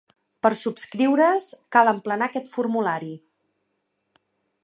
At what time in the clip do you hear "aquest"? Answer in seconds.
2.31-2.49